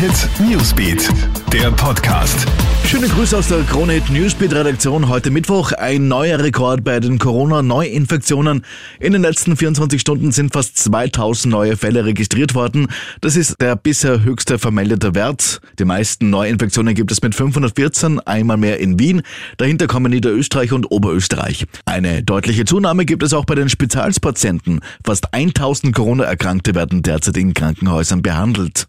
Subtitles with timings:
[0.00, 1.10] Hit Newsbeat,
[1.52, 2.46] der Podcast.
[2.86, 5.10] Schöne Grüße aus der Kronehit Newsbeat Redaktion.
[5.10, 8.64] Heute Mittwoch ein neuer Rekord bei den Corona-Neuinfektionen.
[8.98, 12.86] In den letzten 24 Stunden sind fast 2000 neue Fälle registriert worden.
[13.20, 15.60] Das ist der bisher höchste vermeldete Wert.
[15.78, 19.20] Die meisten Neuinfektionen gibt es mit 514, einmal mehr in Wien.
[19.58, 21.66] Dahinter kommen Niederösterreich und Oberösterreich.
[21.84, 24.80] Eine deutliche Zunahme gibt es auch bei den Spitalspatienten.
[25.04, 28.88] Fast 1000 Corona-Erkrankte werden derzeit in Krankenhäusern behandelt.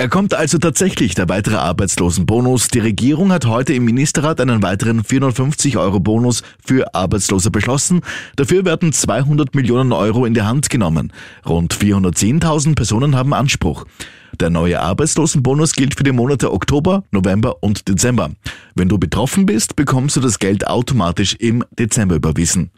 [0.00, 2.68] Er kommt also tatsächlich, der weitere Arbeitslosenbonus.
[2.68, 8.00] Die Regierung hat heute im Ministerrat einen weiteren 450 Euro Bonus für Arbeitslose beschlossen.
[8.34, 11.12] Dafür werden 200 Millionen Euro in die Hand genommen.
[11.46, 13.84] Rund 410.000 Personen haben Anspruch.
[14.40, 18.30] Der neue Arbeitslosenbonus gilt für die Monate Oktober, November und Dezember.
[18.74, 22.70] Wenn du betroffen bist, bekommst du das Geld automatisch im Dezember überwiesen.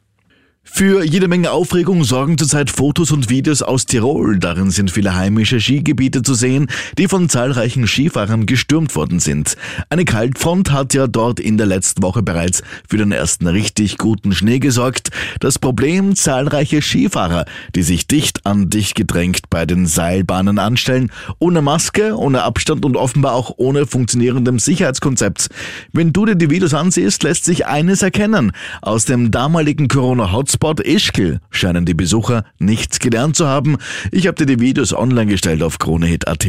[0.64, 4.38] Für jede Menge Aufregung sorgen zurzeit Fotos und Videos aus Tirol.
[4.38, 9.56] Darin sind viele heimische Skigebiete zu sehen, die von zahlreichen Skifahrern gestürmt worden sind.
[9.90, 14.32] Eine Kaltfront hat ja dort in der letzten Woche bereits für den ersten richtig guten
[14.32, 15.10] Schnee gesorgt.
[15.40, 21.10] Das Problem zahlreiche Skifahrer, die sich dicht an dicht gedrängt bei den Seilbahnen anstellen,
[21.40, 25.48] ohne Maske, ohne Abstand und offenbar auch ohne funktionierendem Sicherheitskonzept.
[25.92, 28.52] Wenn du dir die Videos ansiehst, lässt sich eines erkennen.
[28.80, 33.78] Aus dem damaligen Corona-Hotspot Hotspot Ischgl scheinen die Besucher nichts gelernt zu haben.
[34.10, 36.46] Ich habe dir die Videos online gestellt auf KroneHit.at.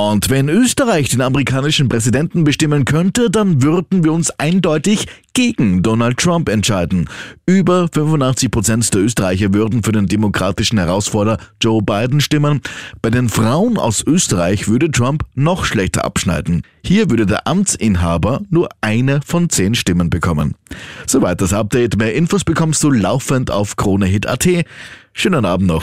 [0.00, 6.18] Und wenn Österreich den amerikanischen Präsidenten bestimmen könnte, dann würden wir uns eindeutig gegen Donald
[6.18, 7.08] Trump entscheiden.
[7.46, 12.60] Über 85 Prozent der Österreicher würden für den demokratischen Herausforderer Joe Biden stimmen.
[13.02, 16.62] Bei den Frauen aus Österreich würde Trump noch schlechter abschneiden.
[16.84, 20.54] Hier würde der Amtsinhaber nur eine von zehn Stimmen bekommen.
[21.08, 21.98] Soweit das Update.
[21.98, 24.46] Mehr Infos bekommst du laufend auf KroneHit.at.
[25.12, 25.82] Schönen Abend noch.